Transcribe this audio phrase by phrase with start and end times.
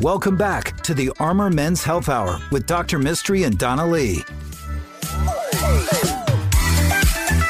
[0.00, 3.00] Welcome back to the Armor Men's Health Hour with Dr.
[3.00, 4.22] Mistry and Donna Lee.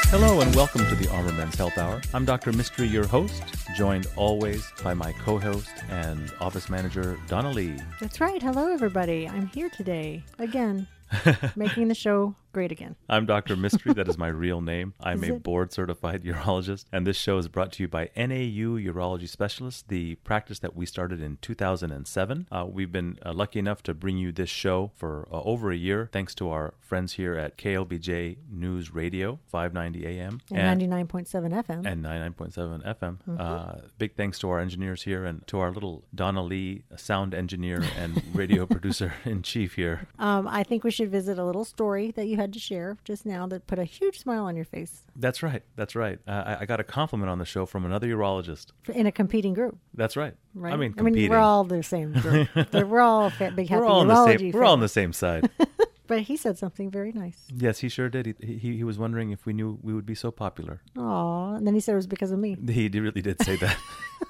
[0.09, 2.01] Hello and welcome to the Armor Men's Health Hour.
[2.13, 2.51] I'm Dr.
[2.51, 3.43] Mistry, your host,
[3.77, 7.77] joined always by my co-host and office manager, Donna Lee.
[7.99, 8.41] That's right.
[8.41, 9.29] Hello, everybody.
[9.29, 10.87] I'm here today again,
[11.55, 12.95] making the show great again.
[13.09, 13.55] I'm Dr.
[13.63, 13.93] Mistry.
[13.95, 14.93] that is my real name.
[14.99, 15.43] I'm Is a it?
[15.43, 20.15] board certified urologist, and this show is brought to you by NAU Urology Specialists, the
[20.15, 22.47] practice that we started in 2007.
[22.51, 25.75] Uh, we've been uh, lucky enough to bring you this show for uh, over a
[25.75, 30.41] year, thanks to our friends here at KLBJ News Radio, 590 AM.
[30.51, 31.85] And 99.7 FM.
[31.85, 33.17] and 99.7 FM.
[33.27, 33.35] Mm-hmm.
[33.39, 37.83] Uh, big thanks to our engineers here and to our little Donna Lee, sound engineer
[37.97, 40.07] and radio producer in chief here.
[40.19, 43.25] um, I think we should visit a little story that you had to share just
[43.25, 45.63] now that put a huge smile on your face That's right.
[45.75, 46.19] That's right.
[46.27, 48.67] Uh, I, I got a compliment on the show from another urologist.
[48.93, 50.33] in a competing group, That's right.
[50.53, 50.73] right?
[50.73, 51.29] I mean, competing.
[51.29, 52.49] we're all the same group.
[52.73, 54.51] We're all big happy We're all on the urology same.
[54.51, 55.49] We're all on the same side.
[56.07, 57.39] But he said something very nice.
[57.55, 58.35] yes, he sure did.
[58.41, 60.81] He, he he was wondering if we knew we would be so popular.
[60.97, 62.57] Aw, and then he said it was because of me.
[62.67, 63.77] He really did say that.
[64.19, 64.27] it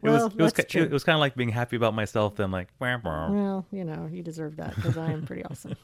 [0.00, 0.82] Well, was it was ki- true.
[0.82, 2.68] it was kind of like being happy about myself, then like.
[2.80, 5.76] "Wah, wah." Well, you know, you deserve that because I am pretty awesome.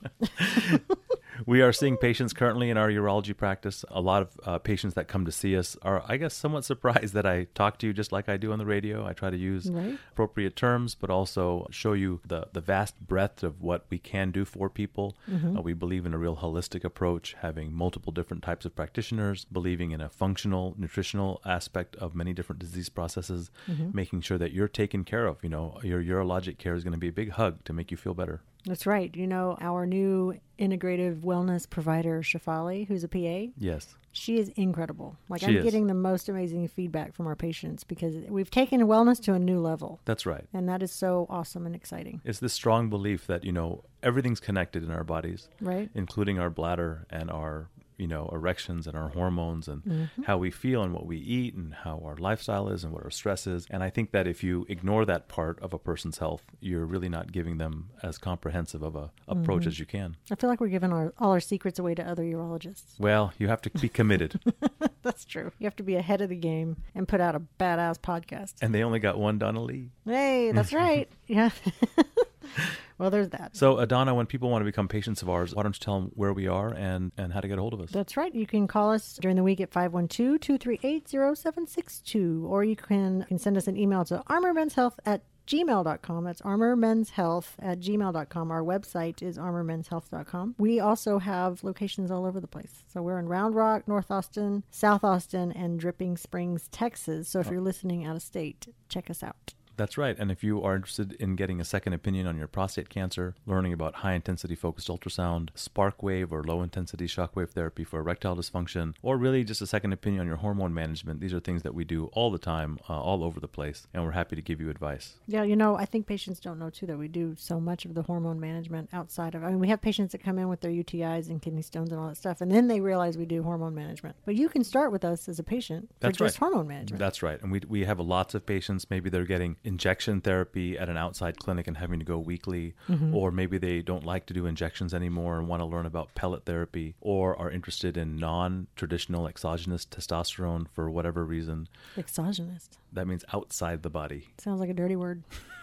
[1.49, 3.85] We are seeing patients currently in our urology practice.
[3.89, 7.15] A lot of uh, patients that come to see us are, I guess, somewhat surprised
[7.15, 9.07] that I talk to you just like I do on the radio.
[9.07, 9.97] I try to use Right.
[10.11, 14.45] appropriate terms, but also show you the, the vast breadth of what we can do
[14.45, 15.17] for people.
[15.57, 19.93] Uh, we believe in a real holistic approach, having multiple different types of practitioners, believing
[19.93, 23.53] in a functional, nutritional aspect of many different disease processes,
[23.93, 25.39] making sure that you're taken care of.
[25.45, 27.97] You know, your urologic care is going to be a big hug to make you
[27.97, 28.41] feel better.
[28.67, 29.15] That's right.
[29.17, 33.95] You know, our new integrative wellness provider, Shafali, who's a PA, Yes.
[34.13, 35.19] She is incredible.
[35.29, 35.65] Like She I'm is.
[35.65, 39.61] getting the most amazing feedback from our patients because we've taken wellness to a new
[39.61, 40.01] level.
[40.07, 40.47] That's right.
[40.55, 42.23] And that is so awesome and exciting.
[42.25, 45.91] It's this strong belief that, you know, everything's connected in our bodies, Right?
[45.95, 50.23] including our bladder and our, you know, erections and our hormones and mm-hmm.
[50.23, 53.11] how we feel and what we eat and how our lifestyle is and what our
[53.11, 53.67] stress is.
[53.71, 57.09] And I think that if you ignore that part of a person's health, you're really
[57.09, 59.69] not giving them as comprehensive of a approach mm-hmm.
[59.69, 60.17] as you can.
[60.31, 62.99] I feel like we're giving our all our secrets away to other urologists.
[62.99, 64.41] Well, you have to be committed.
[65.03, 65.53] That's true.
[65.59, 68.55] You have to be ahead of the game and put out a badass podcast.
[68.61, 69.91] and they only got one Donna Lee.
[70.05, 71.09] Hey, that's right.
[71.27, 71.51] Yeah.
[72.99, 73.57] well, there's that.
[73.57, 76.11] So, Adana, when people want to become patients of ours, why don't you tell them
[76.15, 77.91] where we are and, and how to get a hold of us?
[77.91, 78.35] That's right.
[78.35, 83.57] You can call us during the week at 512-238-0762 or you can, you can send
[83.57, 86.25] us an email to armormenshealth at gmail.com.
[86.25, 88.51] That's armormenshealth at gmail.com.
[88.51, 90.57] Our website is armormenshealth.com.
[90.59, 92.85] We also have locations all over the place.
[92.93, 97.29] So we're in Round Rock, North Austin, South Austin, and Dripping Springs, Texas.
[97.29, 97.53] So if oh.
[97.53, 99.55] you're listening out of state, check us out.
[99.77, 100.17] That's right.
[100.19, 103.73] And if you are interested in getting a second opinion on your prostate cancer, learning
[103.73, 108.95] about high intensity focused ultrasound, spark wave or low intensity shockwave therapy for erectile dysfunction,
[109.03, 111.85] or really just a second opinion on your hormone management, these are things that we
[111.85, 113.87] do all the time, uh, all over the place.
[113.93, 115.17] And we're happy to give you advice.
[115.27, 117.95] Yeah, you know, I think patients don't know too that we do so much of
[117.95, 119.45] the hormone management outside of.
[119.45, 122.01] I mean, we have patients that come in with their UTIs and kidney stones and
[122.01, 124.17] all that stuff, and then they realize we do hormone management.
[124.25, 126.49] But you can start with us as a patient for That's just right.
[126.49, 126.99] hormone management.
[126.99, 127.41] That's right.
[127.43, 128.87] And we, we have lots of patients.
[128.91, 133.15] Maybe they're getting injection therapy at an outside clinic and having to go weekly, mm-hmm.
[133.15, 136.45] or maybe they don't like to do injections anymore and want to learn about pellet
[136.45, 141.69] therapy, or are interested in non traditional exogenous testosterone for whatever reason.
[141.99, 142.71] Exogenous.
[142.93, 144.29] That means outside the body.
[144.39, 145.23] sounds like a dirty word.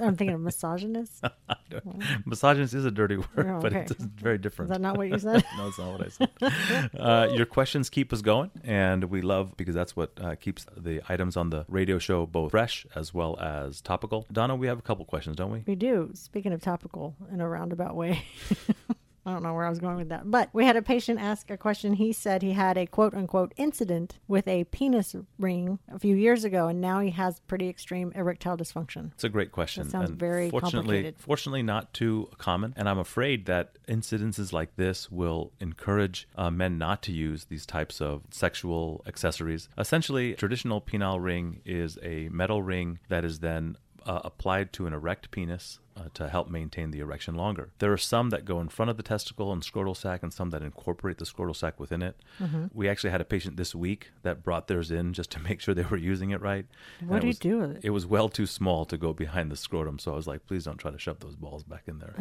[0.00, 1.24] I'm thinking of misogynist.
[2.26, 3.82] Misogynist is a dirty word, Oh, but okay.
[3.82, 4.70] it's very different.
[4.70, 5.44] Is that not what you said?
[5.56, 6.90] no, it's not what I said.
[6.98, 11.00] uh, your questions keep us going, and we love because that's what uh, keeps the
[11.08, 14.26] items on the radio show both fresh as well as topical.
[14.32, 15.62] Donna, we have a couple questions, don't we?
[15.66, 16.10] We do.
[16.14, 18.24] Speaking of topical in a roundabout way.
[19.24, 20.30] I don't know where I was going with that.
[20.30, 21.94] But we had a patient ask a question.
[21.94, 26.44] He said he had a quote unquote incident with a penis ring a few years
[26.44, 29.12] ago, and now he has pretty extreme erectile dysfunction.
[29.12, 29.84] It's a great question.
[29.84, 31.14] That sounds and very fortunately, complicated.
[31.18, 32.74] Fortunately, not too common.
[32.76, 37.64] And I'm afraid that incidences like this will encourage uh, men not to use these
[37.64, 39.68] types of sexual accessories.
[39.78, 43.76] Essentially, traditional penile ring is a metal ring that is then
[44.06, 47.70] uh, applied to an erect penis uh, to help maintain the erection longer.
[47.78, 50.50] There are some that go in front of the testicle and scrotal sac, and some
[50.50, 52.16] that incorporate the scrotal sac within it.
[52.40, 52.66] Mm-hmm.
[52.72, 55.74] We actually had a patient this week that brought theirs in just to make sure
[55.74, 56.66] they were using it right.
[57.06, 57.80] What do you do with it?
[57.84, 60.64] It was well too small to go behind the scrotum, so I was like, please
[60.64, 62.14] don't try to shove those balls back in there.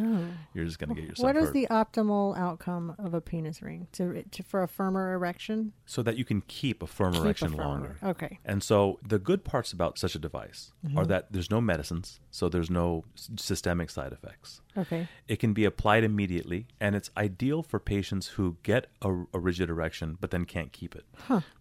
[0.53, 1.27] You're just going to get yourself Oh.
[1.27, 1.53] What is hurt.
[1.53, 5.73] the optimal outcome of a penis ring to, to for a firmer erection?
[5.85, 7.97] so that you can keep a firm Keep a erection firmer- longer.
[8.03, 8.39] Okay.
[8.45, 10.97] And so the good parts about such a device Mm-hmm.
[10.97, 13.29] are that there's no medicines, so there's no s-
[13.61, 14.61] systemic side effects.
[14.75, 15.07] Okay.
[15.27, 19.69] It can be applied immediately, and it's ideal for patients who get a, a rigid
[19.69, 21.05] erection but then can't keep it.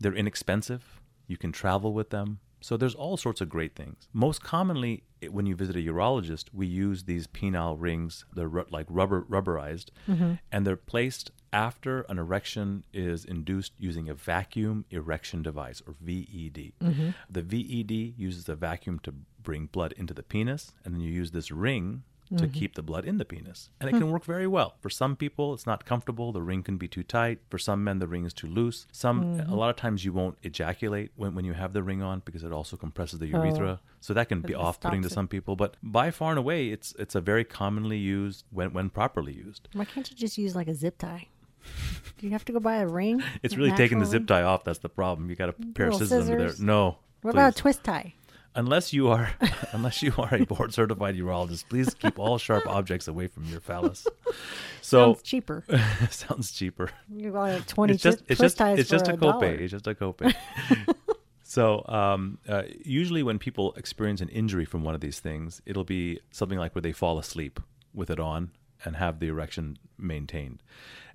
[0.00, 0.82] They're inexpensive.
[1.26, 2.38] You can travel with them.
[2.62, 4.08] So there's all sorts of great things.
[4.12, 8.24] Most commonly, it- when you visit a urologist, we use these penile rings.
[8.34, 10.32] They're ru- like rubber rubberized, mm-hmm.
[10.52, 16.72] and they're placed after an erection is induced using a vacuum erection device or VED.
[17.30, 19.12] The VED uses a vacuum to
[19.42, 22.02] bring blood into the penis, and then you use this ring
[22.36, 23.70] to keep the blood in the penis.
[23.80, 24.76] And it can work very well.
[24.80, 26.30] For some people, it's not comfortable.
[26.30, 27.40] The ring can be too tight.
[27.50, 28.86] For some men, the ring is too loose.
[28.92, 32.22] Some, a lot of times, you won't ejaculate when, when you have the ring on
[32.24, 33.80] because it also compresses the urethra.
[34.00, 35.12] So that can be off putting to it.
[35.12, 35.56] some people.
[35.56, 39.68] But by far and away, it's it's a very commonly used when, when properly used.
[39.72, 41.26] Why can't you just use like a zip tie?
[42.18, 43.22] Do you have to go buy a ring?
[43.42, 44.64] It's really taking the zip tie off.
[44.64, 45.30] That's the problem.
[45.30, 46.58] You got a pair of Little scissors, under scissors?
[46.58, 46.66] there.
[46.66, 46.98] No.
[47.22, 47.38] What please.
[47.38, 48.14] about a twist tie?
[48.54, 49.30] unless you are
[49.72, 53.60] unless you are a board certified urologist, please keep all sharp objects away from your
[53.60, 54.06] phallus.
[54.82, 55.64] So Sounds cheaper.
[56.10, 56.90] sounds cheaper.
[57.14, 59.58] You buy like twenty It's just it's twist just ties it's just a a copay.
[59.60, 60.34] It's just a copay.
[61.42, 65.84] so um, uh, usually when people experience an injury from one of these things, it'll
[65.84, 67.60] be something like where they fall asleep
[67.94, 68.50] with it on
[68.84, 70.62] and have the erection maintained.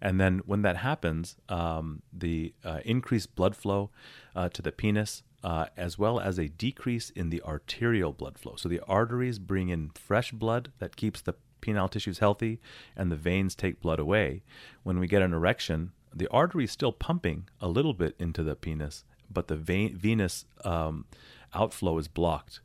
[0.02, 3.90] And then when that happens, um, the uh, increased blood flow
[4.36, 8.56] uh, to the penis, uh, as well as a decrease in the arterial blood flow.
[8.56, 12.60] So the arteries bring in fresh blood that keeps the penile tissues healthy,
[12.96, 14.44] and the veins take blood away.
[14.84, 18.56] When we get an erection, the artery is still pumping a little bit into the
[18.56, 21.06] penis, but the vein, venous um,
[21.54, 22.62] outflow is blocked.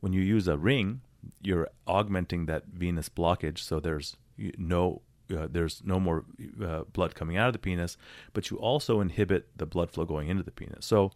[0.00, 1.00] When you use a ring,
[1.40, 4.16] you're augmenting that venous blockage, so there's
[4.58, 5.02] no
[5.34, 6.24] uh, there's no more
[6.62, 7.96] uh, blood coming out of the penis,
[8.32, 10.84] but you also inhibit the blood flow going into the penis.
[10.84, 11.12] So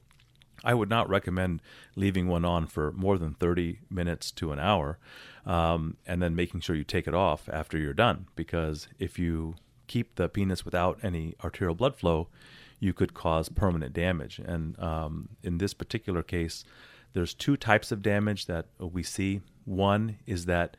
[0.64, 1.60] I would not recommend
[1.96, 4.98] leaving one on for more than 30 minutes to an hour
[5.44, 8.26] um, and then making sure you take it off after you're done.
[8.36, 9.56] Because if you
[9.86, 12.28] keep the penis without any arterial blood flow,
[12.80, 14.38] you could cause permanent damage.
[14.38, 16.64] And um, in this particular case,
[17.12, 19.40] there's two types of damage that we see.
[19.64, 20.76] One is that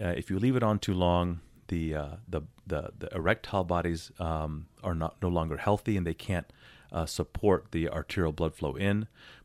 [0.00, 1.40] uh, if you leave it on too long,
[1.74, 2.42] the uh, the,
[2.72, 4.52] the the erectile bodies um,
[4.88, 6.48] are not no longer healthy and they can't
[6.96, 8.96] uh, support the arterial blood flow in.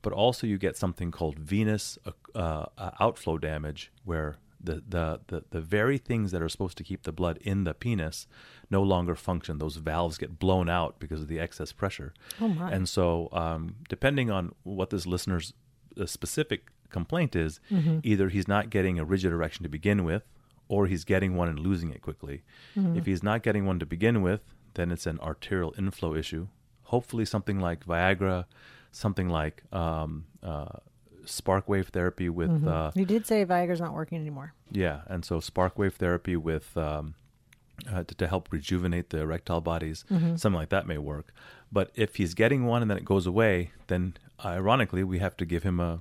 [0.01, 2.12] But also you get something called venous uh,
[2.77, 4.29] uh, outflow damage, where
[4.68, 7.74] the, the, the, the very things that are supposed to keep the blood in the
[7.74, 8.27] penis
[8.69, 9.59] no longer function.
[9.59, 12.12] Those valves get blown out because of the excess pressure.
[12.41, 12.71] Oh, my.
[12.75, 15.53] And so, um, depending on what this listener's
[16.01, 18.00] uh, specific complaint is, Mm-hmm.
[18.03, 20.24] either he's not getting a rigid erection to begin with,
[20.69, 22.44] or he's getting one and losing it quickly.
[22.75, 22.98] Mm-hmm.
[22.98, 24.42] If he's not getting one to begin with,
[24.75, 26.48] then it's an arterial inflow issue.
[26.84, 28.46] Hopefully, something like Viagra,
[28.92, 30.66] something like um, uh,
[31.25, 32.68] spark wave therapy with Mm-hmm.
[32.68, 34.54] uh, You did say Viagra's not working anymore.
[34.72, 37.16] yeah, and so spark wave therapy with um,
[37.92, 41.34] uh, to, to help rejuvenate the erectile bodies, something like that may work.
[41.72, 45.46] But if he's getting one and then it goes away, then ironically we have to
[45.46, 46.00] give him a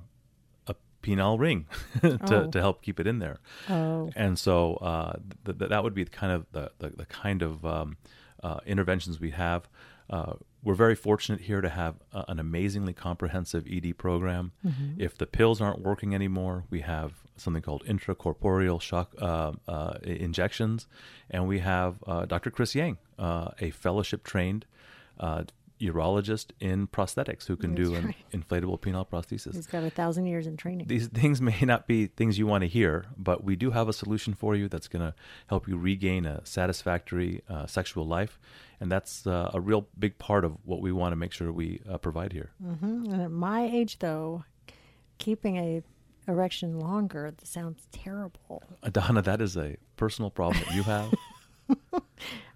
[1.07, 1.65] penile ring
[2.01, 2.49] to, Oh.
[2.51, 3.37] to help keep it in there.
[3.69, 4.11] Oh.
[4.15, 5.13] And so uh,
[5.45, 7.97] th- th- that would be the kind of the, the, the kind of um,
[8.43, 9.67] uh, interventions we have.
[10.09, 10.33] Uh,
[10.63, 14.51] we're very fortunate here to have uh, an amazingly comprehensive ED program.
[14.97, 20.87] If the pills aren't working anymore, we have something called intracorporeal shock uh, uh, injections,
[21.29, 22.49] and we have uh, Dr.
[22.51, 24.65] Chris Yang, uh, a fellowship trained
[25.19, 25.43] uh,
[25.79, 28.25] urologist in prosthetics who can do That's an right.
[28.31, 30.87] inflatable penile prosthesis He's got a thousand years in training.
[30.87, 33.93] these things may not be things you want to hear, but we do have a
[33.93, 35.13] solution for you that's going to
[35.47, 38.39] help you regain a satisfactory uh, sexual life,
[38.79, 41.81] and that's uh, a real big part of what we want to make sure we
[41.89, 42.49] uh, provide here.
[42.61, 44.43] hmm And at my age, though,
[45.19, 45.83] keeping a
[46.27, 48.61] erection longer that sounds terrible.
[48.83, 51.13] Uh, Donna, that is a personal problem that you have.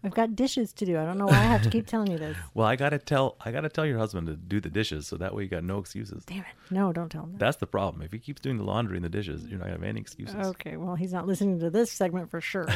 [0.04, 0.98] I've got dishes to do.
[0.98, 2.38] I don't know why I have to keep telling you this.
[2.54, 5.34] Well, I gotta tell I gotta tell your husband to do the dishes, so that
[5.34, 6.26] way you got no excuses.
[6.26, 6.46] Damn it.
[6.70, 7.40] No, don't tell him that.
[7.40, 8.02] That's the problem.
[8.02, 10.36] If he keeps doing the laundry and the dishes, you're not gonna have any excuses.
[10.36, 12.68] Okay, well, he's not listening to this segment for sure.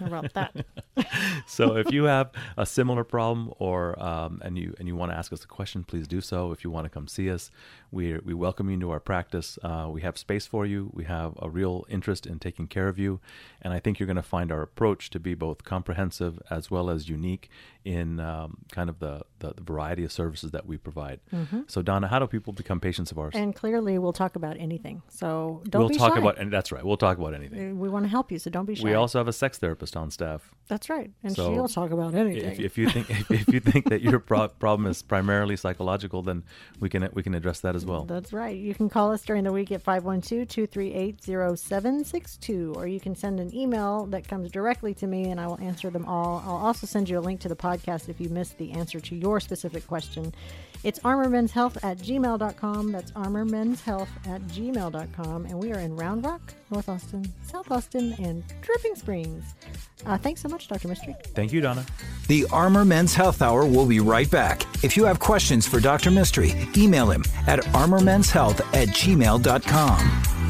[0.00, 0.54] About that?
[1.46, 5.18] so if you have a similar problem or um, and you and you want to
[5.18, 6.52] ask us a question, please do so.
[6.52, 7.50] If you want to come see us,
[7.90, 9.58] we we welcome you into our practice.
[9.62, 10.90] Uh, we have space for you.
[10.94, 13.20] We have a real interest in taking care of you,
[13.60, 16.90] and I think you're going to find our approach to be both comprehensive as well
[16.90, 17.48] as unique
[17.84, 21.20] in um, kind of the, the, the variety of services that we provide.
[21.66, 23.34] So Donna, how do people become patients of ours?
[23.34, 25.02] And clearly, we'll talk about anything.
[25.08, 26.20] So don't we'll be talk shy.
[26.20, 26.84] about and that's right.
[26.84, 27.72] We'll talk about anything.
[27.72, 28.84] Uh, We want to help you, so don't be shy.
[28.84, 30.50] We also have a sex therapist on staff.
[30.68, 32.52] That's right, and So, she'll talk about anything.
[32.52, 36.22] If, if you think if, if you think that your pro- problem is primarily psychological,
[36.22, 36.44] then
[36.80, 38.04] we can we can address that as well.
[38.04, 38.56] That's right.
[38.56, 44.06] You can call us during the week at 512-238-0762 or you can send an email
[44.06, 46.42] that comes directly to me and I will answer them all.
[46.46, 49.14] I'll also send you a link to the podcast if you missed the answer to
[49.14, 50.32] your specific question.
[50.84, 52.92] It's armormenshealth at gmail.com.
[52.92, 55.46] That's armormenshealth at gmail.com.
[55.46, 59.54] And we are in Round Rock, North Austin, South Austin, and Dripping Springs.
[60.04, 60.88] Uh, thanks so much, Dr.
[60.88, 61.14] Mistry.
[61.28, 61.86] Thank you, Donna.
[62.26, 64.62] The Armor Men's Health Hour will be right back.
[64.82, 66.10] If you have questions for Dr.
[66.10, 70.41] Mistry, email him at armormenshealth at gmail.com.